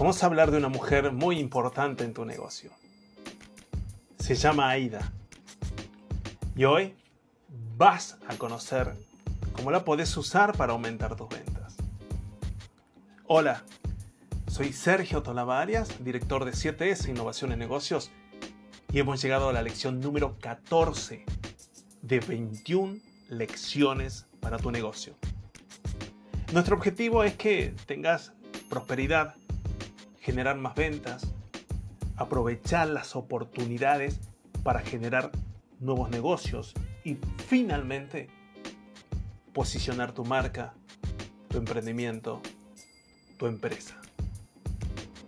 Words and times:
Vamos 0.00 0.22
a 0.22 0.26
hablar 0.26 0.50
de 0.50 0.56
una 0.56 0.70
mujer 0.70 1.12
muy 1.12 1.38
importante 1.38 2.04
en 2.04 2.14
tu 2.14 2.24
negocio. 2.24 2.70
Se 4.18 4.34
llama 4.34 4.70
Aida. 4.70 5.12
Y 6.56 6.64
hoy 6.64 6.94
vas 7.76 8.16
a 8.26 8.34
conocer 8.36 8.96
cómo 9.52 9.70
la 9.70 9.84
puedes 9.84 10.16
usar 10.16 10.56
para 10.56 10.72
aumentar 10.72 11.16
tus 11.16 11.28
ventas. 11.28 11.76
Hola, 13.26 13.62
soy 14.48 14.72
Sergio 14.72 15.22
Tolavarias, 15.22 16.02
director 16.02 16.46
de 16.46 16.52
7S 16.52 17.10
Innovación 17.10 17.52
en 17.52 17.58
Negocios, 17.58 18.10
y 18.90 19.00
hemos 19.00 19.20
llegado 19.20 19.50
a 19.50 19.52
la 19.52 19.60
lección 19.60 20.00
número 20.00 20.38
14 20.40 21.26
de 22.00 22.20
21 22.20 23.00
lecciones 23.28 24.24
para 24.40 24.56
tu 24.56 24.70
negocio. 24.70 25.14
Nuestro 26.54 26.74
objetivo 26.74 27.22
es 27.22 27.34
que 27.34 27.74
tengas 27.84 28.32
prosperidad, 28.70 29.34
generar 30.20 30.56
más 30.56 30.74
ventas, 30.74 31.26
aprovechar 32.16 32.88
las 32.88 33.16
oportunidades 33.16 34.20
para 34.62 34.80
generar 34.80 35.32
nuevos 35.80 36.10
negocios 36.10 36.74
y 37.02 37.16
finalmente 37.48 38.28
posicionar 39.52 40.12
tu 40.12 40.24
marca, 40.24 40.74
tu 41.48 41.58
emprendimiento, 41.58 42.40
tu 43.38 43.46
empresa. 43.46 43.96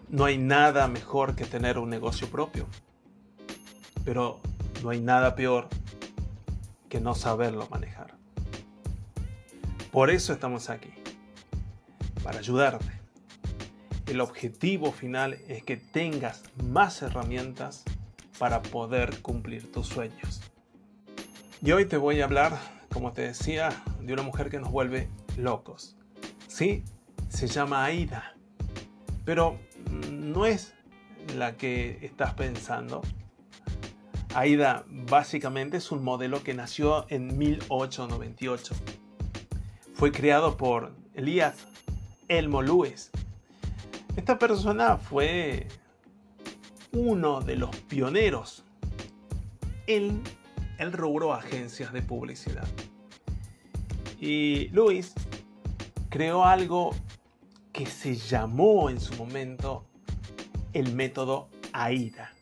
No 0.09 0.27
hay 0.27 0.37
nada 0.37 0.87
mejor 0.89 1.35
que 1.35 1.47
tener 1.47 1.79
un 1.79 1.89
negocio 1.89 2.29
propio, 2.29 2.67
pero 4.05 4.41
no 4.83 4.91
hay 4.91 5.01
nada 5.01 5.35
peor 5.35 5.69
que 6.91 7.01
no 7.01 7.15
saberlo 7.15 7.67
manejar. 7.71 8.15
Por 9.91 10.11
eso 10.11 10.35
estamos 10.35 10.69
aquí, 10.69 10.91
para 12.23 12.39
ayudarte. 12.39 13.02
El 14.13 14.21
objetivo 14.21 14.93
final 14.93 15.39
es 15.49 15.65
que 15.65 15.79
tengas 15.79 16.43
más 16.63 17.01
herramientas 17.01 17.83
para 18.39 18.61
poder 18.61 19.23
cumplir 19.23 19.73
tus 19.73 19.87
sueños. 19.87 20.43
Y 21.63 21.73
hoy 21.73 21.87
te 21.87 21.97
voy 21.97 22.21
a 22.21 22.25
hablar, 22.25 22.59
como 22.93 23.15
te 23.15 23.23
decía, 23.23 23.71
de 24.03 24.13
una 24.13 24.21
mujer 24.21 24.51
que 24.51 24.61
nos 24.61 24.71
vuelve 24.71 25.09
locos. 25.39 25.97
Sí, 26.47 26.85
se 27.31 27.47
llama 27.47 27.87
Aida, 27.87 28.37
pero 29.25 29.59
no 30.11 30.45
es 30.45 30.75
la 31.35 31.57
que 31.57 31.99
estás 32.03 32.35
pensando. 32.35 33.01
Aida 34.35 34.85
básicamente 34.89 35.79
es 35.79 35.91
un 35.91 36.05
modelo 36.05 36.43
que 36.43 36.53
nació 36.53 37.07
en 37.09 37.39
1898. 37.39 38.75
Fue 39.95 40.13
creado 40.13 40.59
por 40.59 40.93
Elías 41.15 41.67
Elmo 42.29 42.61
Lewis. 42.61 43.11
Esta 44.17 44.39
persona 44.39 44.99
fue 44.99 45.69
uno 46.93 47.41
de 47.41 47.57
los 47.57 47.75
pioneros 47.75 48.63
en 49.87 50.23
el 50.79 50.93
rubro 50.93 51.33
agencias 51.33 51.95
de 51.95 52.03
publicidad. 52.03 52.69
Y 54.21 54.69
Lewis 54.69 55.15
creó 56.11 56.45
algo 56.45 56.95
que 57.73 57.87
se 57.87 58.15
llamó 58.17 58.91
en 58.91 59.01
su 59.01 59.15
momento 59.15 59.87
el 60.75 60.95
método 60.95 61.49
AIDA 61.73 62.33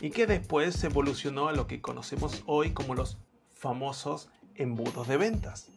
y 0.00 0.10
que 0.10 0.26
después 0.26 0.82
evolucionó 0.84 1.48
a 1.48 1.52
lo 1.52 1.66
que 1.66 1.80
conocemos 1.80 2.44
hoy 2.46 2.72
como 2.72 2.94
los 2.94 3.18
famosos 3.52 4.28
embudos 4.54 5.08
de 5.08 5.16
ventas. 5.16 5.68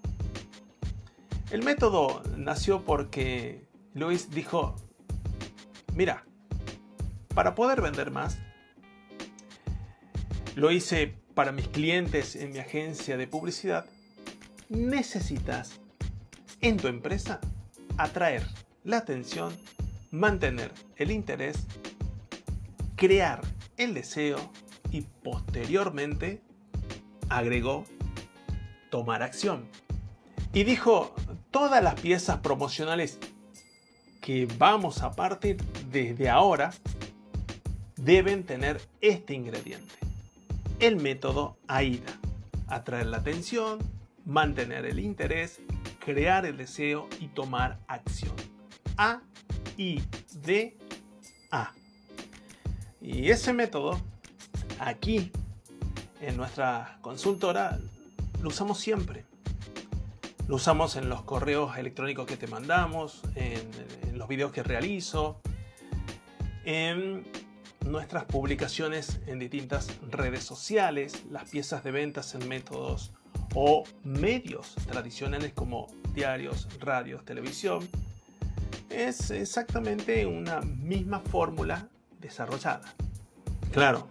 El 1.49 1.63
método 1.63 2.21
nació 2.37 2.83
porque 2.83 3.67
Luis 3.93 4.29
dijo, 4.29 4.75
mira, 5.95 6.25
para 7.33 7.55
poder 7.55 7.81
vender 7.81 8.11
más, 8.11 8.37
lo 10.55 10.71
hice 10.71 11.15
para 11.33 11.51
mis 11.51 11.67
clientes 11.67 12.35
en 12.35 12.51
mi 12.51 12.59
agencia 12.59 13.17
de 13.17 13.27
publicidad, 13.27 13.85
necesitas 14.69 15.79
en 16.61 16.77
tu 16.77 16.87
empresa 16.87 17.39
atraer 17.97 18.43
la 18.83 18.97
atención, 18.97 19.55
mantener 20.11 20.71
el 20.95 21.11
interés, 21.11 21.65
crear 22.95 23.41
el 23.77 23.93
deseo 23.93 24.37
y 24.91 25.01
posteriormente 25.01 26.41
agregó 27.29 27.85
tomar 28.89 29.23
acción. 29.23 29.65
Y 30.53 30.63
dijo, 30.63 31.13
todas 31.51 31.83
las 31.83 31.99
piezas 31.99 32.39
promocionales 32.39 33.19
que 34.21 34.47
vamos 34.57 35.01
a 35.03 35.11
partir 35.11 35.57
desde 35.91 36.29
ahora 36.29 36.73
deben 37.95 38.43
tener 38.43 38.81
este 39.01 39.33
ingrediente. 39.33 39.95
El 40.79 40.97
método 40.97 41.57
AIDA. 41.67 42.13
Atraer 42.67 43.07
la 43.07 43.17
atención, 43.17 43.79
mantener 44.25 44.85
el 44.85 44.99
interés, 44.99 45.59
crear 45.99 46.45
el 46.45 46.57
deseo 46.57 47.07
y 47.19 47.27
tomar 47.27 47.79
acción. 47.87 48.35
A, 48.97 49.21
I, 49.77 50.01
D, 50.43 50.77
A. 51.51 51.73
Y 53.01 53.29
ese 53.29 53.53
método, 53.53 53.99
aquí, 54.79 55.31
en 56.21 56.37
nuestra 56.37 56.97
consultora, 57.01 57.79
lo 58.41 58.49
usamos 58.49 58.79
siempre. 58.79 59.25
Lo 60.47 60.55
usamos 60.57 60.95
en 60.95 61.09
los 61.09 61.23
correos 61.23 61.77
electrónicos 61.77 62.27
que 62.27 62.37
te 62.37 62.47
mandamos, 62.47 63.21
en, 63.35 63.61
los 64.17 64.27
videos 64.27 64.51
que 64.51 64.63
realizo, 64.63 65.41
en 66.65 67.23
nuestras 67.85 68.25
publicaciones 68.25 69.19
en 69.27 69.39
distintas 69.39 69.87
redes 70.09 70.43
sociales, 70.43 71.23
las 71.29 71.49
piezas 71.49 71.83
de 71.83 71.91
ventas 71.91 72.33
en 72.35 72.47
métodos 72.47 73.11
o 73.53 73.83
medios 74.03 74.75
tradicionales 74.87 75.53
como 75.53 75.87
diarios, 76.13 76.67
radios, 76.79 77.23
televisión. 77.23 77.87
Es 78.89 79.31
exactamente 79.31 80.25
una 80.25 80.61
misma 80.61 81.19
fórmula 81.19 81.87
desarrollada. 82.19 82.93
Claro, 83.71 84.07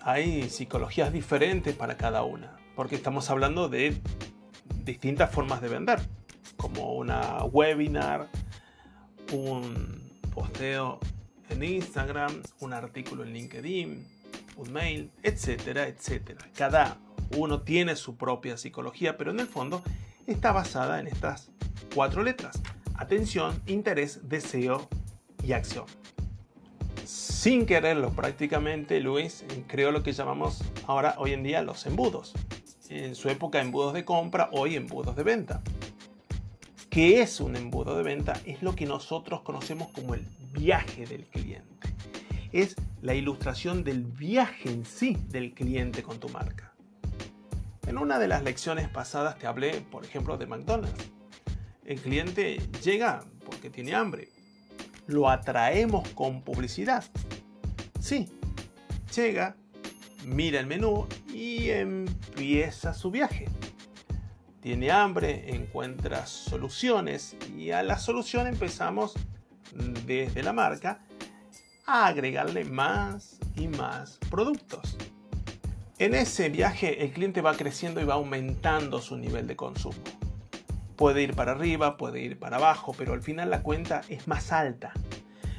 hay 0.00 0.48
psicologías 0.50 1.12
diferentes 1.12 1.76
para 1.76 1.96
cada 1.96 2.24
una, 2.24 2.56
porque 2.74 2.96
estamos 2.96 3.30
hablando 3.30 3.68
de 3.68 3.96
distintas 4.84 5.30
formas 5.30 5.60
de 5.60 5.68
vender, 5.68 6.00
como 6.56 6.94
una 6.94 7.44
webinar, 7.44 8.28
un 9.32 10.10
posteo 10.34 10.98
en 11.50 11.62
Instagram, 11.62 12.42
un 12.60 12.72
artículo 12.72 13.24
en 13.24 13.32
LinkedIn, 13.32 14.06
un 14.56 14.72
mail, 14.72 15.10
etcétera, 15.22 15.88
etcétera. 15.88 16.40
Cada 16.54 16.98
uno 17.36 17.62
tiene 17.62 17.96
su 17.96 18.16
propia 18.16 18.56
psicología, 18.56 19.16
pero 19.16 19.30
en 19.30 19.40
el 19.40 19.46
fondo 19.46 19.82
está 20.26 20.52
basada 20.52 21.00
en 21.00 21.06
estas 21.06 21.50
cuatro 21.94 22.22
letras. 22.22 22.60
Atención, 22.94 23.60
interés, 23.66 24.28
deseo 24.28 24.88
y 25.42 25.52
acción 25.52 25.86
sin 27.04 27.66
quererlo 27.66 28.10
prácticamente, 28.10 29.00
Luis 29.00 29.44
creó 29.66 29.90
lo 29.90 30.04
que 30.04 30.12
llamamos 30.12 30.62
ahora 30.86 31.16
hoy 31.18 31.32
en 31.32 31.42
día 31.42 31.60
los 31.62 31.84
embudos. 31.86 32.34
En 32.88 33.14
su 33.14 33.28
época 33.30 33.60
embudos 33.60 33.94
de 33.94 34.04
compra, 34.04 34.48
hoy 34.52 34.76
embudos 34.76 35.16
de 35.16 35.22
venta. 35.22 35.60
¿Qué 36.92 37.22
es 37.22 37.40
un 37.40 37.56
embudo 37.56 37.96
de 37.96 38.02
venta? 38.02 38.38
Es 38.44 38.62
lo 38.62 38.76
que 38.76 38.84
nosotros 38.84 39.40
conocemos 39.40 39.88
como 39.92 40.12
el 40.12 40.26
viaje 40.52 41.06
del 41.06 41.24
cliente. 41.24 41.88
Es 42.52 42.76
la 43.00 43.14
ilustración 43.14 43.82
del 43.82 44.04
viaje 44.04 44.68
en 44.68 44.84
sí 44.84 45.16
del 45.30 45.54
cliente 45.54 46.02
con 46.02 46.20
tu 46.20 46.28
marca. 46.28 46.74
En 47.86 47.96
una 47.96 48.18
de 48.18 48.28
las 48.28 48.44
lecciones 48.44 48.90
pasadas 48.90 49.38
te 49.38 49.46
hablé, 49.46 49.80
por 49.90 50.04
ejemplo, 50.04 50.36
de 50.36 50.44
McDonald's. 50.44 51.10
El 51.86 51.98
cliente 51.98 52.60
llega 52.84 53.24
porque 53.46 53.70
tiene 53.70 53.94
hambre. 53.94 54.28
Lo 55.06 55.30
atraemos 55.30 56.06
con 56.10 56.42
publicidad. 56.42 57.04
Sí, 58.00 58.28
llega, 59.16 59.56
mira 60.26 60.60
el 60.60 60.66
menú 60.66 61.06
y 61.32 61.70
empieza 61.70 62.92
su 62.92 63.10
viaje. 63.10 63.46
Tiene 64.62 64.92
hambre, 64.92 65.52
encuentra 65.56 66.24
soluciones 66.24 67.36
y 67.58 67.72
a 67.72 67.82
la 67.82 67.98
solución 67.98 68.46
empezamos 68.46 69.14
desde 70.06 70.40
la 70.44 70.52
marca 70.52 71.00
a 71.84 72.06
agregarle 72.06 72.64
más 72.64 73.40
y 73.56 73.66
más 73.66 74.20
productos. 74.30 74.96
En 75.98 76.14
ese 76.14 76.48
viaje 76.48 77.02
el 77.02 77.12
cliente 77.12 77.40
va 77.40 77.56
creciendo 77.56 78.00
y 78.00 78.04
va 78.04 78.14
aumentando 78.14 79.00
su 79.00 79.16
nivel 79.16 79.48
de 79.48 79.56
consumo. 79.56 79.98
Puede 80.94 81.22
ir 81.22 81.34
para 81.34 81.52
arriba, 81.52 81.96
puede 81.96 82.20
ir 82.20 82.38
para 82.38 82.58
abajo, 82.58 82.94
pero 82.96 83.14
al 83.14 83.22
final 83.22 83.50
la 83.50 83.64
cuenta 83.64 84.02
es 84.08 84.28
más 84.28 84.52
alta. 84.52 84.92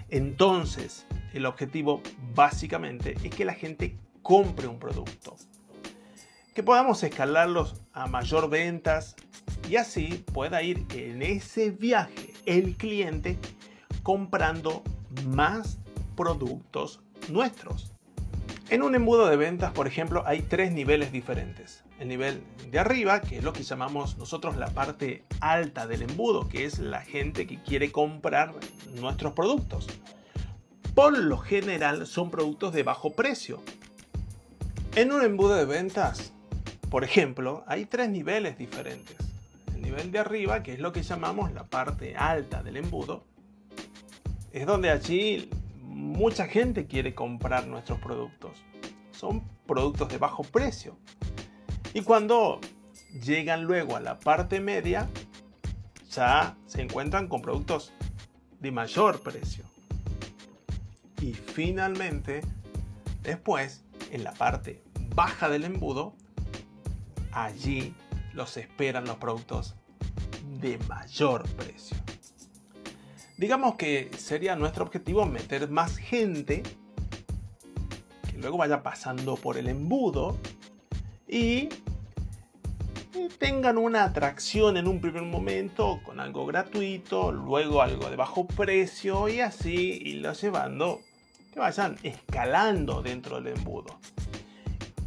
Entonces, 0.07 1.05
el 1.33 1.45
objetivo 1.45 2.01
básicamente 2.33 3.17
es 3.21 3.35
que 3.35 3.43
la 3.43 3.53
gente 3.53 3.97
compre 4.21 4.67
un 4.67 4.79
producto. 4.79 5.35
Que 6.53 6.63
podamos 6.63 7.03
escalarlos 7.03 7.82
a 7.93 8.07
mayor 8.07 8.49
ventas 8.49 9.15
y 9.69 9.77
así 9.77 10.23
pueda 10.33 10.61
ir 10.61 10.85
en 10.93 11.21
ese 11.21 11.71
viaje 11.71 12.33
el 12.45 12.75
cliente 12.75 13.37
comprando 14.01 14.83
más 15.25 15.77
productos 16.15 17.01
nuestros. 17.29 17.91
En 18.69 18.81
un 18.81 18.95
embudo 18.95 19.27
de 19.27 19.35
ventas, 19.35 19.71
por 19.71 19.87
ejemplo, 19.87 20.23
hay 20.25 20.41
tres 20.41 20.71
niveles 20.71 21.11
diferentes. 21.11 21.83
El 21.99 22.07
nivel 22.07 22.43
de 22.71 22.79
arriba, 22.79 23.21
que 23.21 23.37
es 23.37 23.43
lo 23.43 23.53
que 23.53 23.63
llamamos 23.63 24.17
nosotros 24.17 24.57
la 24.57 24.67
parte 24.67 25.23
alta 25.41 25.85
del 25.85 26.01
embudo, 26.01 26.49
que 26.49 26.65
es 26.65 26.79
la 26.79 27.01
gente 27.01 27.45
que 27.45 27.61
quiere 27.61 27.91
comprar 27.91 28.53
nuestros 28.95 29.33
productos. 29.33 29.87
Por 30.95 31.17
lo 31.17 31.37
general 31.37 32.07
son 32.07 32.31
productos 32.31 32.73
de 32.73 32.83
bajo 32.83 33.11
precio. 33.13 33.61
En 34.95 35.11
un 35.11 35.23
embudo 35.23 35.55
de 35.55 35.65
ventas, 35.65 36.33
por 36.93 37.03
ejemplo, 37.03 37.63
hay 37.65 37.85
tres 37.85 38.07
niveles 38.07 38.55
diferentes. 38.55 39.17
El 39.73 39.81
nivel 39.81 40.11
de 40.11 40.19
arriba, 40.19 40.61
que 40.61 40.73
es 40.73 40.79
lo 40.79 40.93
que 40.93 41.01
llamamos 41.01 41.51
la 41.51 41.63
parte 41.63 42.15
alta 42.15 42.61
del 42.61 42.77
embudo, 42.77 43.23
es 44.51 44.67
donde 44.67 44.91
allí 44.91 45.49
mucha 45.81 46.45
gente 46.45 46.85
quiere 46.85 47.15
comprar 47.15 47.65
nuestros 47.65 47.97
productos. 47.97 48.61
Son 49.09 49.41
productos 49.65 50.07
de 50.09 50.19
bajo 50.19 50.43
precio. 50.43 50.95
Y 51.95 52.01
cuando 52.01 52.61
llegan 53.25 53.63
luego 53.63 53.95
a 53.95 53.99
la 53.99 54.19
parte 54.19 54.59
media, 54.59 55.09
ya 56.11 56.55
se 56.67 56.83
encuentran 56.83 57.27
con 57.27 57.41
productos 57.41 57.91
de 58.59 58.71
mayor 58.71 59.19
precio. 59.23 59.65
Y 61.23 61.33
finalmente, 61.33 62.41
después, 63.23 63.83
en 64.11 64.23
la 64.23 64.33
parte 64.33 64.83
baja 65.15 65.49
del 65.49 65.63
embudo, 65.63 66.13
allí 67.33 67.93
los 68.33 68.57
esperan 68.57 69.05
los 69.05 69.17
productos 69.17 69.75
de 70.59 70.77
mayor 70.87 71.47
precio. 71.55 71.97
Digamos 73.37 73.75
que 73.75 74.11
sería 74.17 74.55
nuestro 74.55 74.85
objetivo 74.85 75.25
meter 75.25 75.69
más 75.69 75.97
gente 75.97 76.63
que 78.29 78.37
luego 78.37 78.57
vaya 78.57 78.83
pasando 78.83 79.35
por 79.35 79.57
el 79.57 79.67
embudo 79.67 80.37
y 81.27 81.69
tengan 83.39 83.77
una 83.77 84.03
atracción 84.03 84.77
en 84.77 84.87
un 84.87 85.01
primer 85.01 85.23
momento 85.23 85.99
con 86.03 86.19
algo 86.19 86.45
gratuito, 86.45 87.31
luego 87.31 87.81
algo 87.81 88.09
de 88.09 88.15
bajo 88.15 88.47
precio 88.47 89.27
y 89.29 89.39
así 89.39 89.99
irlo 90.03 90.33
llevando, 90.33 91.01
que 91.51 91.59
vayan 91.59 91.97
escalando 92.03 93.01
dentro 93.01 93.41
del 93.41 93.57
embudo, 93.57 93.99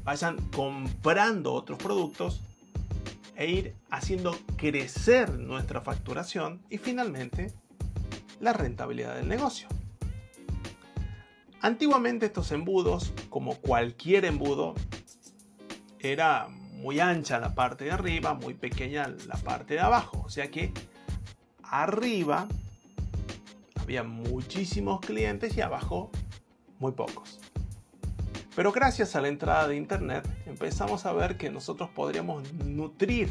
vayan 0.07 0.37
comprando 0.55 1.53
otros 1.53 1.79
productos 1.79 2.41
e 3.35 3.51
ir 3.51 3.75
haciendo 3.91 4.39
crecer 4.57 5.31
nuestra 5.37 5.81
facturación 5.81 6.63
y 6.71 6.79
finalmente 6.79 7.53
la 8.41 8.53
rentabilidad 8.53 9.17
del 9.17 9.27
negocio. 9.27 9.69
Antiguamente 11.61 12.27
estos 12.27 12.53
embudos, 12.53 13.13
como 13.29 13.57
cualquier 13.57 14.27
embudo, 14.27 14.75
era 15.99 16.47
muy 16.49 17.01
ancha 17.01 17.41
la 17.41 17.57
parte 17.57 17.87
de 17.87 17.91
arriba, 17.91 18.35
muy 18.35 18.55
pequeña 18.55 19.09
la 19.27 19.37
parte 19.37 19.75
de 19.75 19.81
abajo. 19.81 20.23
O 20.25 20.31
sea 20.31 20.53
que 20.53 20.73
arriba 21.65 22.47
había 23.75 24.05
muchísimos 24.05 25.01
clientes 25.01 25.57
y 25.57 25.63
abajo 25.63 26.13
muy 26.79 26.93
pocos. 26.93 27.41
Pero 28.57 28.73
gracias 28.73 29.15
a 29.15 29.21
la 29.21 29.29
entrada 29.29 29.69
de 29.69 29.77
Internet 29.77 30.27
empezamos 30.47 31.05
a 31.05 31.13
ver 31.13 31.37
que 31.37 31.51
nosotros 31.51 31.91
podríamos 31.91 32.51
nutrir 32.55 33.29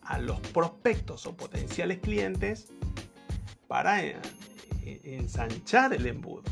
a 0.00 0.18
los 0.18 0.40
prospectos 0.40 1.26
o 1.26 1.36
potenciales 1.36 1.98
clientes 1.98 2.68
para 3.68 4.02
eh, 4.02 4.16
ensanchar 5.04 5.92
el 5.92 6.06
embudo, 6.06 6.44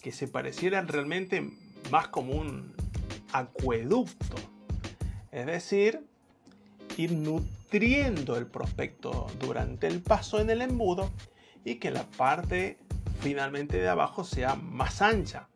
que 0.00 0.12
se 0.12 0.28
pareciera 0.28 0.80
realmente 0.80 1.50
más 1.90 2.08
como 2.08 2.32
un 2.32 2.74
acueducto, 3.34 4.36
es 5.30 5.44
decir, 5.44 6.06
ir 6.96 7.12
nutriendo 7.12 8.34
el 8.38 8.46
prospecto 8.46 9.26
durante 9.38 9.88
el 9.88 10.00
paso 10.00 10.40
en 10.40 10.48
el 10.48 10.62
embudo 10.62 11.10
y 11.66 11.74
que 11.74 11.90
la 11.90 12.04
parte 12.04 12.78
finalmente 13.20 13.76
de 13.76 13.88
abajo 13.88 14.24
sea 14.24 14.54
más 14.54 15.02
ancha 15.02 15.47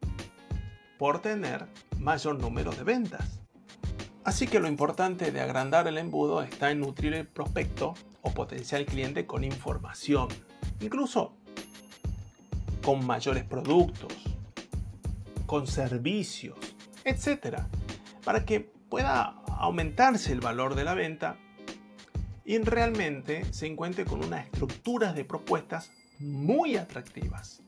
por 1.03 1.21
tener 1.21 1.67
mayor 1.99 2.39
número 2.39 2.71
de 2.71 2.85
ventas. 2.85 3.41
Así 4.23 4.47
que 4.47 4.61
lo 4.61 4.69
importante 4.69 5.33
de 5.33 5.41
agrandar 5.41 5.89
el 5.89 5.99
embudo 5.99 6.43
está 6.43 6.71
en 6.71 6.79
nutrir 6.79 7.13
el 7.15 7.27
prospecto 7.27 7.95
o 8.21 8.31
potencial 8.31 8.87
cliente 8.87 9.27
con 9.27 9.43
información, 9.43 10.29
incluso 10.79 11.35
con 12.85 13.05
mayores 13.05 13.43
productos, 13.43 14.13
con 15.45 15.67
servicios, 15.67 16.57
etc. 17.05 17.63
Para 18.25 18.45
que 18.45 18.61
pueda 18.61 19.43
aumentarse 19.59 20.31
el 20.31 20.41
valor 20.41 20.77
de 20.77 20.85
la 20.85 20.95
venta 20.95 21.37
y 22.45 22.59
realmente 22.59 23.53
se 23.53 23.67
encuentre 23.67 24.05
con 24.05 24.25
unas 24.25 24.45
estructuras 24.45 25.17
de 25.17 25.25
propuestas 25.25 25.91
muy 26.21 26.77
atractivas. 26.77 27.61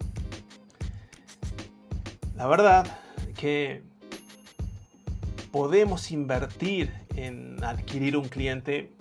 La 2.36 2.46
verdad 2.46 2.86
que 3.34 3.82
podemos 5.52 6.10
invertir 6.10 6.92
en 7.14 7.62
adquirir 7.62 8.16
un 8.16 8.28
cliente, 8.28 8.92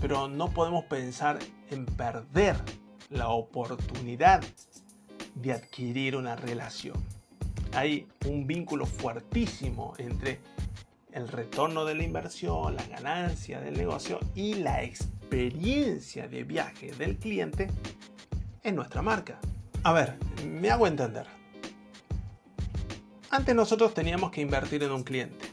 pero 0.00 0.28
no 0.28 0.50
podemos 0.50 0.84
pensar 0.84 1.38
en 1.70 1.86
perder 1.86 2.56
la 3.10 3.28
oportunidad 3.28 4.42
de 5.34 5.52
adquirir 5.52 6.16
una 6.16 6.36
relación. 6.36 6.96
Hay 7.72 8.06
un 8.26 8.46
vínculo 8.46 8.86
fuertísimo 8.86 9.94
entre 9.98 10.40
el 11.12 11.28
retorno 11.28 11.84
de 11.84 11.94
la 11.94 12.02
inversión, 12.04 12.76
la 12.76 12.86
ganancia 12.86 13.60
del 13.60 13.76
negocio 13.76 14.20
y 14.34 14.54
la 14.54 14.82
experiencia 14.82 16.28
de 16.28 16.44
viaje 16.44 16.92
del 16.92 17.16
cliente 17.16 17.68
en 18.62 18.76
nuestra 18.76 19.02
marca. 19.02 19.38
A 19.82 19.92
ver, 19.92 20.16
me 20.44 20.70
hago 20.70 20.86
entender. 20.86 21.26
Antes 23.36 23.54
nosotros 23.54 23.92
teníamos 23.92 24.30
que 24.30 24.40
invertir 24.40 24.82
en 24.82 24.92
un 24.92 25.04
cliente 25.04 25.52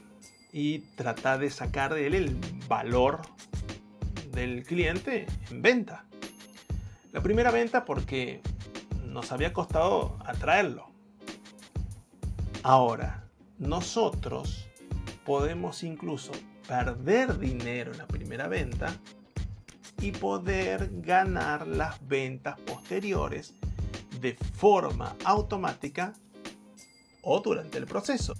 y 0.53 0.79
tratar 0.95 1.39
de 1.39 1.49
sacar 1.49 1.93
de 1.93 2.07
él 2.07 2.15
el 2.15 2.37
valor 2.69 3.19
del 4.31 4.63
cliente 4.63 5.27
en 5.51 5.61
venta. 5.61 6.05
La 7.11 7.21
primera 7.21 7.51
venta 7.51 7.83
porque 7.83 8.39
nos 9.05 9.33
había 9.33 9.51
costado 9.51 10.17
atraerlo. 10.25 10.87
Ahora, 12.63 13.25
nosotros 13.59 14.65
podemos 15.25 15.83
incluso 15.83 16.31
perder 16.65 17.37
dinero 17.37 17.91
en 17.91 17.97
la 17.97 18.07
primera 18.07 18.47
venta 18.47 18.95
y 19.99 20.13
poder 20.13 20.89
ganar 21.01 21.67
las 21.67 21.97
ventas 22.07 22.57
posteriores 22.61 23.55
de 24.21 24.37
forma 24.53 25.17
automática 25.25 26.13
o 27.23 27.39
durante 27.39 27.79
el 27.79 27.85
proceso. 27.85 28.35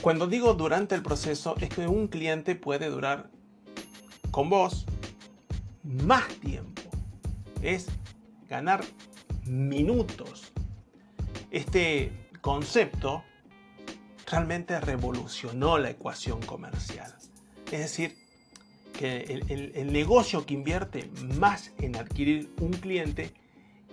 Cuando 0.00 0.26
digo 0.26 0.54
durante 0.54 0.94
el 0.94 1.02
proceso 1.02 1.54
es 1.60 1.68
que 1.68 1.86
un 1.86 2.08
cliente 2.08 2.54
puede 2.54 2.88
durar 2.88 3.30
con 4.30 4.48
vos 4.48 4.86
más 5.82 6.26
tiempo. 6.40 6.82
Es 7.60 7.86
ganar 8.48 8.82
minutos. 9.44 10.52
Este 11.50 12.10
concepto 12.40 13.22
realmente 14.26 14.80
revolucionó 14.80 15.78
la 15.78 15.90
ecuación 15.90 16.40
comercial. 16.40 17.14
Es 17.70 17.80
decir, 17.80 18.16
que 18.92 19.42
el, 19.74 19.92
negocio 19.92 20.46
que 20.46 20.54
invierte 20.54 21.10
más 21.38 21.72
en 21.78 21.96
adquirir 21.96 22.50
un 22.60 22.72
cliente 22.72 23.32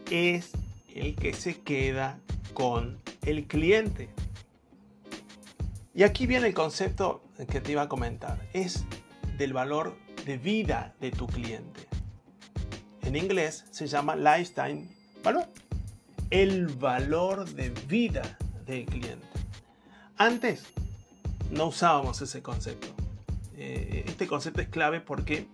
es 0.09 0.51
el 0.93 1.15
que 1.15 1.33
se 1.33 1.59
queda 1.61 2.19
con 2.53 2.99
el 3.29 3.45
cliente. 3.47 4.09
Y 5.93 6.03
aquí 6.03 6.27
viene 6.27 6.47
el 6.47 6.53
concepto 6.53 7.21
que 7.49 7.61
te 7.61 7.71
iba 7.71 7.83
a 7.83 7.89
comentar. 7.89 8.39
Es 8.53 8.85
del 9.37 9.53
valor 9.53 9.97
de 10.25 10.37
vida 10.37 10.95
de 10.99 11.11
tu 11.11 11.27
cliente. 11.27 11.87
En 13.01 13.15
inglés 13.15 13.65
se 13.71 13.87
llama 13.87 14.15
lifetime 14.15 14.87
value. 15.23 15.45
El 16.29 16.67
valor 16.67 17.49
de 17.49 17.69
vida 17.87 18.37
del 18.65 18.85
cliente. 18.85 19.27
Antes 20.17 20.63
no 21.49 21.67
usábamos 21.67 22.21
ese 22.21 22.41
concepto. 22.41 22.87
Eh, 23.57 24.03
este 24.07 24.27
concepto 24.27 24.61
es 24.61 24.69
clave 24.69 25.01
porque 25.01 25.47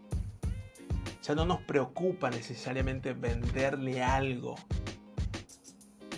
ya 1.24 1.34
no 1.34 1.46
nos 1.46 1.62
preocupa 1.62 2.30
necesariamente 2.30 3.14
venderle 3.14 4.04
algo 4.04 4.56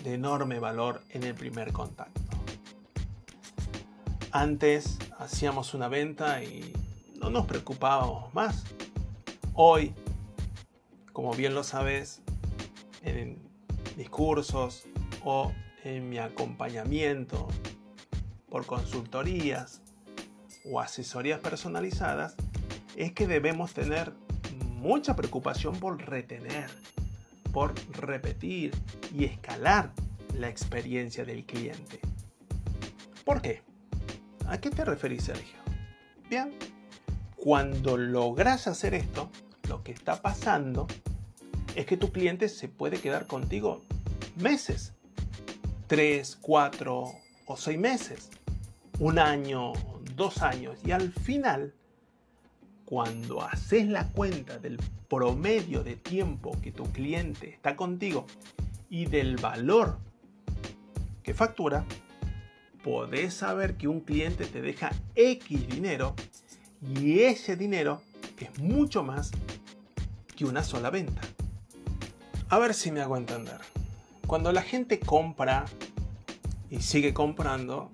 de 0.04 0.14
enorme 0.14 0.58
valor 0.58 1.02
en 1.10 1.24
el 1.24 1.34
primer 1.34 1.72
contacto. 1.72 2.20
Antes 4.30 4.98
hacíamos 5.18 5.74
una 5.74 5.88
venta 5.88 6.42
y 6.42 6.72
no 7.18 7.30
nos 7.30 7.46
preocupábamos 7.46 8.32
más. 8.34 8.64
Hoy, 9.54 9.94
como 11.12 11.32
bien 11.32 11.54
lo 11.54 11.64
sabes, 11.64 12.20
en 13.02 13.38
mis 13.96 14.10
cursos 14.10 14.84
o 15.24 15.52
en 15.84 16.08
mi 16.08 16.18
acompañamiento 16.18 17.48
por 18.48 18.66
consultorías 18.66 19.80
o 20.64 20.80
asesorías 20.80 21.40
personalizadas 21.40 22.34
es 22.96 23.12
que 23.12 23.26
debemos 23.26 23.72
tener 23.74 24.12
mucha 24.78 25.16
preocupación 25.16 25.78
por 25.78 26.00
retener, 26.00 26.70
repetir 27.66 28.72
y 29.14 29.24
escalar 29.24 29.92
la 30.34 30.48
experiencia 30.48 31.24
del 31.24 31.44
cliente. 31.44 32.00
¿Por 33.24 33.42
qué? 33.42 33.62
¿A 34.46 34.58
qué 34.58 34.70
te 34.70 34.84
referís, 34.84 35.24
Sergio? 35.24 35.58
Bien, 36.30 36.52
cuando 37.36 37.96
logras 37.96 38.66
hacer 38.66 38.94
esto, 38.94 39.30
lo 39.68 39.82
que 39.82 39.92
está 39.92 40.22
pasando 40.22 40.86
es 41.74 41.86
que 41.86 41.96
tu 41.96 42.12
cliente 42.12 42.48
se 42.48 42.68
puede 42.68 43.00
quedar 43.00 43.26
contigo 43.26 43.82
meses, 44.36 44.94
tres, 45.86 46.36
cuatro 46.40 47.12
o 47.46 47.56
seis 47.56 47.78
meses, 47.78 48.30
un 48.98 49.18
año, 49.18 49.72
dos 50.14 50.42
años, 50.42 50.78
y 50.84 50.92
al 50.92 51.12
final 51.12 51.74
cuando 52.88 53.42
haces 53.42 53.86
la 53.86 54.08
cuenta 54.08 54.58
del 54.58 54.78
promedio 55.10 55.84
de 55.84 55.96
tiempo 55.96 56.56
que 56.62 56.72
tu 56.72 56.84
cliente 56.84 57.50
está 57.50 57.76
contigo 57.76 58.24
y 58.88 59.04
del 59.04 59.36
valor 59.36 59.98
que 61.22 61.34
factura, 61.34 61.84
podés 62.82 63.34
saber 63.34 63.76
que 63.76 63.88
un 63.88 64.00
cliente 64.00 64.46
te 64.46 64.62
deja 64.62 64.90
X 65.14 65.68
dinero 65.68 66.14
y 66.80 67.20
ese 67.20 67.56
dinero 67.56 68.00
es 68.40 68.58
mucho 68.58 69.02
más 69.02 69.32
que 70.34 70.46
una 70.46 70.64
sola 70.64 70.88
venta. 70.88 71.20
A 72.48 72.58
ver 72.58 72.72
si 72.72 72.90
me 72.90 73.02
hago 73.02 73.18
entender. 73.18 73.60
Cuando 74.26 74.50
la 74.50 74.62
gente 74.62 74.98
compra 74.98 75.66
y 76.70 76.80
sigue 76.80 77.12
comprando, 77.12 77.90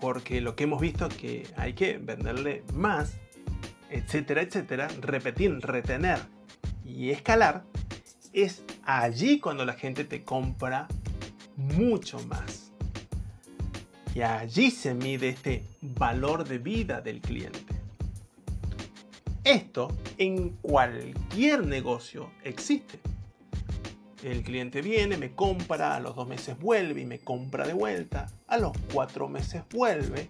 porque 0.00 0.40
lo 0.40 0.54
que 0.54 0.62
hemos 0.62 0.80
visto 0.80 1.06
es 1.06 1.14
que 1.14 1.46
hay 1.56 1.72
que 1.72 1.98
venderle 1.98 2.62
más 2.72 3.16
etcétera, 3.90 4.42
etcétera, 4.42 4.88
repetir, 5.00 5.58
retener 5.60 6.18
y 6.84 7.10
escalar, 7.10 7.64
es 8.32 8.62
allí 8.84 9.40
cuando 9.40 9.64
la 9.64 9.74
gente 9.74 10.04
te 10.04 10.24
compra 10.24 10.88
mucho 11.56 12.18
más. 12.26 12.72
Y 14.14 14.22
allí 14.22 14.70
se 14.70 14.94
mide 14.94 15.28
este 15.28 15.64
valor 15.80 16.46
de 16.46 16.58
vida 16.58 17.00
del 17.00 17.20
cliente. 17.20 17.74
Esto 19.44 19.96
en 20.18 20.50
cualquier 20.60 21.66
negocio 21.66 22.30
existe. 22.42 22.98
El 24.22 24.42
cliente 24.42 24.82
viene, 24.82 25.16
me 25.16 25.30
compra, 25.34 25.94
a 25.94 26.00
los 26.00 26.16
dos 26.16 26.26
meses 26.26 26.58
vuelve 26.58 27.02
y 27.02 27.06
me 27.06 27.20
compra 27.20 27.66
de 27.66 27.72
vuelta, 27.72 28.26
a 28.48 28.58
los 28.58 28.72
cuatro 28.92 29.28
meses 29.28 29.62
vuelve 29.70 30.28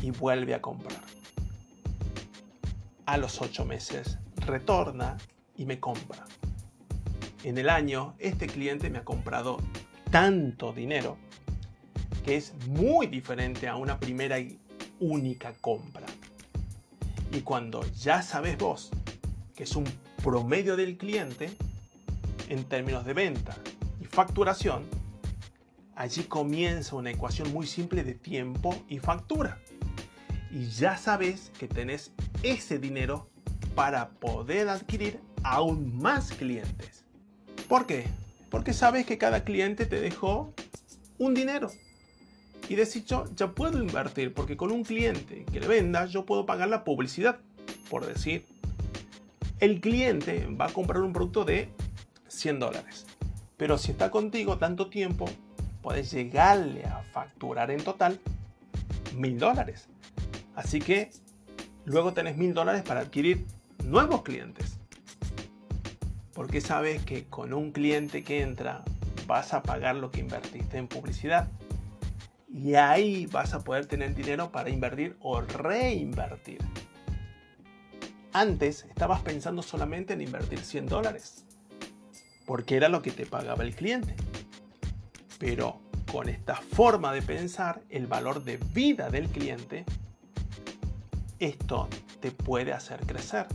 y 0.00 0.12
vuelve 0.12 0.54
a 0.54 0.62
comprar 0.62 1.07
a 3.08 3.16
los 3.16 3.40
ocho 3.40 3.64
meses 3.64 4.18
retorna 4.36 5.16
y 5.56 5.64
me 5.64 5.80
compra. 5.80 6.26
En 7.42 7.56
el 7.56 7.70
año, 7.70 8.14
este 8.18 8.46
cliente 8.46 8.90
me 8.90 8.98
ha 8.98 9.04
comprado 9.04 9.56
tanto 10.10 10.74
dinero 10.74 11.16
que 12.22 12.36
es 12.36 12.52
muy 12.66 13.06
diferente 13.06 13.66
a 13.66 13.76
una 13.76 13.98
primera 13.98 14.38
y 14.38 14.60
única 15.00 15.54
compra. 15.54 16.04
Y 17.32 17.40
cuando 17.40 17.82
ya 17.94 18.20
sabes 18.20 18.58
vos 18.58 18.90
que 19.56 19.62
es 19.62 19.74
un 19.74 19.84
promedio 20.22 20.76
del 20.76 20.98
cliente 20.98 21.50
en 22.50 22.64
términos 22.64 23.06
de 23.06 23.14
venta 23.14 23.56
y 24.02 24.04
facturación, 24.04 24.84
allí 25.96 26.24
comienza 26.24 26.94
una 26.94 27.12
ecuación 27.12 27.54
muy 27.54 27.66
simple 27.66 28.04
de 28.04 28.12
tiempo 28.12 28.76
y 28.86 28.98
factura. 28.98 29.62
Y 30.50 30.66
ya 30.68 30.98
sabes 30.98 31.50
que 31.58 31.68
tenés 31.68 32.12
ese 32.42 32.78
dinero 32.78 33.28
para 33.74 34.10
poder 34.10 34.68
adquirir 34.68 35.20
aún 35.42 35.96
más 36.00 36.32
clientes. 36.32 37.04
¿Por 37.68 37.86
qué? 37.86 38.06
Porque 38.50 38.72
sabes 38.72 39.06
que 39.06 39.18
cada 39.18 39.44
cliente 39.44 39.86
te 39.86 40.00
dejó 40.00 40.52
un 41.18 41.34
dinero. 41.34 41.70
Y 42.68 42.74
decís 42.74 43.04
yo 43.06 43.24
ya 43.34 43.52
puedo 43.52 43.82
invertir 43.82 44.34
porque 44.34 44.56
con 44.56 44.72
un 44.72 44.84
cliente 44.84 45.44
que 45.50 45.60
le 45.60 45.66
venda 45.66 46.06
yo 46.06 46.26
puedo 46.26 46.46
pagar 46.46 46.68
la 46.68 46.84
publicidad. 46.84 47.38
Por 47.88 48.06
decir, 48.06 48.46
el 49.60 49.80
cliente 49.80 50.46
va 50.48 50.66
a 50.66 50.72
comprar 50.72 51.02
un 51.02 51.12
producto 51.12 51.44
de 51.44 51.68
100 52.28 52.60
dólares. 52.60 53.06
Pero 53.56 53.78
si 53.78 53.92
está 53.92 54.10
contigo 54.10 54.58
tanto 54.58 54.88
tiempo, 54.88 55.26
puedes 55.82 56.10
llegarle 56.10 56.84
a 56.84 57.02
facturar 57.12 57.70
en 57.70 57.82
total 57.82 58.20
1000 59.16 59.38
dólares. 59.38 59.88
Así 60.54 60.80
que 60.80 61.10
luego 61.88 62.12
tenés 62.12 62.36
mil 62.36 62.54
dólares 62.54 62.82
para 62.82 63.00
adquirir 63.00 63.46
nuevos 63.84 64.22
clientes. 64.22 64.78
Porque 66.34 66.60
sabes 66.60 67.02
que 67.02 67.24
con 67.24 67.52
un 67.52 67.72
cliente 67.72 68.22
que 68.22 68.42
entra 68.42 68.84
vas 69.26 69.52
a 69.54 69.62
pagar 69.62 69.96
lo 69.96 70.10
que 70.10 70.20
invertiste 70.20 70.78
en 70.78 70.86
publicidad. 70.86 71.48
Y 72.48 72.74
ahí 72.74 73.26
vas 73.26 73.54
a 73.54 73.64
poder 73.64 73.86
tener 73.86 74.14
dinero 74.14 74.50
para 74.50 74.70
invertir 74.70 75.16
o 75.20 75.40
reinvertir. 75.40 76.58
Antes 78.32 78.84
estabas 78.88 79.22
pensando 79.22 79.62
solamente 79.62 80.12
en 80.12 80.20
invertir 80.20 80.60
100 80.60 80.86
dólares. 80.86 81.44
Porque 82.46 82.76
era 82.76 82.88
lo 82.88 83.02
que 83.02 83.10
te 83.10 83.26
pagaba 83.26 83.64
el 83.64 83.74
cliente. 83.74 84.14
Pero 85.38 85.80
con 86.10 86.28
esta 86.28 86.54
forma 86.54 87.12
de 87.12 87.22
pensar, 87.22 87.82
el 87.90 88.06
valor 88.06 88.44
de 88.44 88.58
vida 88.72 89.10
del 89.10 89.28
cliente 89.28 89.84
esto 91.38 91.88
te 92.20 92.30
puede 92.30 92.72
hacer 92.72 93.00
crecer, 93.06 93.46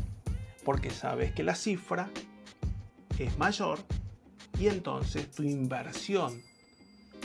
porque 0.63 0.89
sabes 0.89 1.33
que 1.33 1.43
la 1.43 1.55
cifra 1.55 2.09
es 3.19 3.37
mayor 3.37 3.79
y 4.59 4.67
entonces 4.67 5.29
tu 5.31 5.43
inversión 5.43 6.41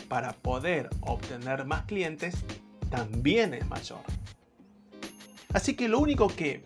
para 0.09 0.33
poder 0.33 0.89
obtener 1.01 1.65
más 1.65 1.83
clientes 1.83 2.37
también 2.91 3.55
es 3.55 3.67
mayor. 3.67 4.01
Así 5.53 5.75
que 5.75 5.89
lo 5.89 5.99
único 5.99 6.29
que 6.29 6.65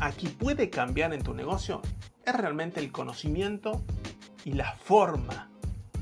aquí 0.00 0.28
puede 0.28 0.70
cambiar 0.70 1.12
en 1.12 1.22
tu 1.22 1.34
negocio 1.34 1.82
es 2.24 2.34
realmente 2.34 2.80
el 2.80 2.92
conocimiento 2.92 3.82
y 4.44 4.52
la 4.52 4.72
forma 4.72 5.50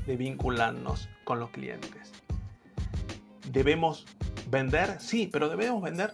de 0.05 0.17
vincularnos 0.17 1.09
con 1.23 1.39
los 1.39 1.49
clientes. 1.49 2.11
Debemos 3.51 4.05
vender, 4.49 4.99
sí, 4.99 5.29
pero 5.31 5.49
debemos 5.49 5.81
vender 5.81 6.13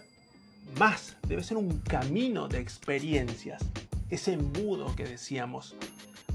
más, 0.78 1.16
debe 1.26 1.42
ser 1.42 1.56
un 1.56 1.78
camino 1.80 2.48
de 2.48 2.58
experiencias, 2.58 3.62
ese 4.10 4.32
embudo 4.32 4.94
que 4.96 5.04
decíamos 5.04 5.76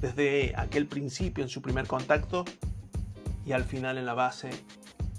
desde 0.02 0.54
aquel 0.56 0.88
principio 0.88 1.44
en 1.44 1.50
su 1.50 1.62
primer 1.62 1.88
contacto 1.88 2.46
y 3.46 3.52
al 3.52 3.64
final 3.64 3.98
en 3.98 4.06
la 4.06 4.14
base 4.14 4.50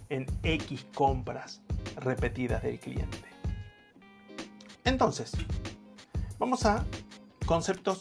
en 0.09 0.27
X 0.43 0.87
compras 0.95 1.61
repetidas 1.97 2.63
del 2.63 2.79
cliente. 2.79 3.29
Entonces, 4.85 5.33
vamos 6.39 6.65
a 6.67 6.85
conceptos 7.47 8.01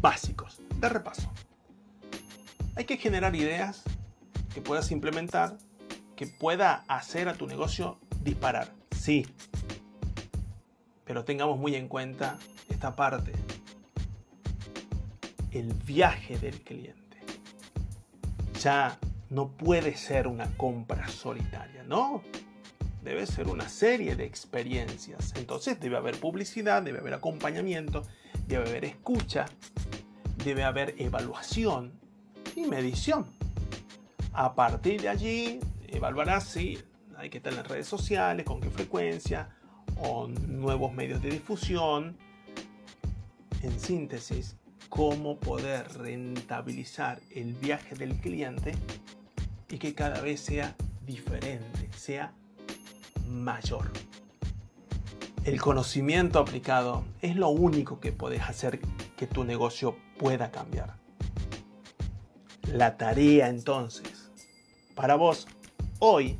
básicos 0.00 0.58
de 0.76 0.88
repaso. 0.88 1.30
Hay 2.76 2.84
que 2.84 2.96
generar 2.96 3.34
ideas 3.34 3.82
que 4.54 4.60
puedas 4.60 4.90
implementar, 4.90 5.56
que 6.16 6.26
pueda 6.26 6.84
hacer 6.88 7.28
a 7.28 7.34
tu 7.34 7.46
negocio 7.46 7.98
disparar. 8.22 8.72
Sí, 8.96 9.26
pero 11.10 11.24
tengamos 11.24 11.58
muy 11.58 11.74
en 11.74 11.88
cuenta 11.88 12.38
esta 12.68 12.94
parte. 12.94 13.32
El 15.50 15.74
viaje 15.74 16.38
del 16.38 16.60
cliente. 16.60 17.18
Ya 18.60 18.96
no 19.28 19.48
puede 19.48 19.96
ser 19.96 20.28
una 20.28 20.56
compra 20.56 21.08
solitaria, 21.08 21.82
¿no? 21.82 22.22
Debe 23.02 23.26
ser 23.26 23.48
una 23.48 23.68
serie 23.68 24.14
de 24.14 24.24
experiencias. 24.24 25.32
Entonces 25.34 25.80
debe 25.80 25.96
haber 25.96 26.16
publicidad, 26.20 26.80
debe 26.80 27.00
haber 27.00 27.14
acompañamiento, 27.14 28.06
debe 28.46 28.68
haber 28.68 28.84
escucha, 28.84 29.46
debe 30.44 30.62
haber 30.62 30.94
evaluación 30.96 31.90
y 32.54 32.68
medición. 32.68 33.26
A 34.32 34.54
partir 34.54 35.02
de 35.02 35.08
allí, 35.08 35.58
evaluarás 35.88 36.44
si 36.44 36.78
hay 37.16 37.30
que 37.30 37.38
estar 37.38 37.52
en 37.52 37.56
las 37.56 37.66
redes 37.66 37.88
sociales, 37.88 38.46
con 38.46 38.60
qué 38.60 38.70
frecuencia, 38.70 39.48
o 40.02 40.28
nuevos 40.28 40.92
medios 40.92 41.22
de 41.22 41.30
difusión. 41.30 42.16
En 43.62 43.78
síntesis, 43.78 44.56
cómo 44.88 45.38
poder 45.38 45.92
rentabilizar 45.98 47.20
el 47.30 47.54
viaje 47.54 47.94
del 47.94 48.16
cliente 48.16 48.72
y 49.68 49.78
que 49.78 49.94
cada 49.94 50.20
vez 50.20 50.40
sea 50.40 50.74
diferente, 51.06 51.88
sea 51.96 52.32
mayor. 53.28 53.90
El 55.44 55.60
conocimiento 55.60 56.38
aplicado 56.38 57.04
es 57.22 57.36
lo 57.36 57.48
único 57.48 58.00
que 58.00 58.12
puedes 58.12 58.42
hacer 58.42 58.80
que 59.16 59.26
tu 59.26 59.44
negocio 59.44 59.96
pueda 60.18 60.50
cambiar. 60.50 60.96
La 62.72 62.96
tarea 62.96 63.48
entonces 63.48 64.30
para 65.00 65.14
vos 65.14 65.46
hoy 65.98 66.36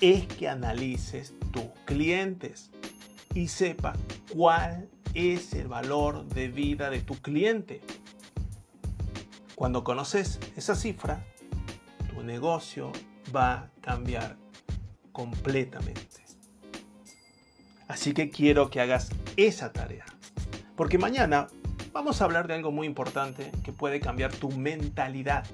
es 0.00 0.26
que 0.26 0.48
analices 0.48 1.32
tus 1.56 1.70
clientes 1.86 2.70
y 3.34 3.48
sepa 3.48 3.94
cuál 4.32 4.88
es 5.14 5.54
el 5.54 5.68
valor 5.68 6.26
de 6.26 6.48
vida 6.48 6.90
de 6.90 7.00
tu 7.00 7.14
cliente. 7.16 7.80
Cuando 9.54 9.82
conoces 9.82 10.38
esa 10.56 10.74
cifra, 10.74 11.24
tu 12.10 12.22
negocio 12.22 12.92
va 13.34 13.52
a 13.52 13.70
cambiar 13.80 14.36
completamente. 15.12 16.26
Así 17.88 18.12
que 18.12 18.28
quiero 18.28 18.68
que 18.68 18.80
hagas 18.82 19.08
esa 19.38 19.72
tarea. 19.72 20.04
Porque 20.76 20.98
mañana 20.98 21.48
vamos 21.92 22.20
a 22.20 22.24
hablar 22.24 22.48
de 22.48 22.54
algo 22.54 22.70
muy 22.70 22.86
importante 22.86 23.50
que 23.64 23.72
puede 23.72 24.00
cambiar 24.00 24.30
tu 24.32 24.50
mentalidad 24.50 25.46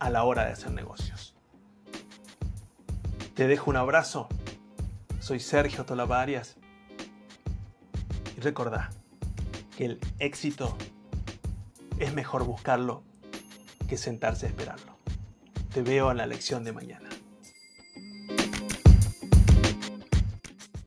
a 0.00 0.10
la 0.10 0.24
hora 0.24 0.46
de 0.46 0.52
hacer 0.52 0.72
negocios. 0.72 1.36
Te 3.34 3.46
dejo 3.46 3.70
un 3.70 3.76
abrazo. 3.76 4.28
Soy 5.28 5.40
Sergio 5.40 5.84
Tolavarias. 5.84 6.56
Y 8.34 8.40
recordá 8.40 8.88
que 9.76 9.84
el 9.84 10.00
éxito 10.20 10.74
es 11.98 12.14
mejor 12.14 12.44
buscarlo 12.44 13.02
que 13.90 13.98
sentarse 13.98 14.46
a 14.46 14.48
esperarlo. 14.48 14.96
Te 15.74 15.82
veo 15.82 16.10
en 16.10 16.16
la 16.16 16.24
lección 16.24 16.64
de 16.64 16.72
mañana. 16.72 17.07